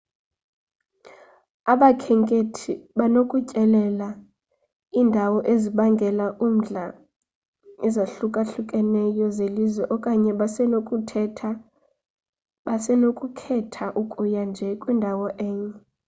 [1.71, 4.09] abakhenkethi banokutyelela
[4.99, 6.85] iindawo ezibangela umdla
[7.85, 10.31] ezahlukahlukeneyo zelizwe okanye
[12.67, 15.71] basenokukhetha ukuya nje kwindawo enye